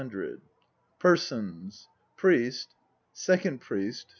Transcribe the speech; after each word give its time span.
PERSONS 0.97 1.87
PRIEST. 2.17 2.69
FISHER. 2.69 2.75
SECOND 3.13 3.61
PRIEST. 3.61 4.07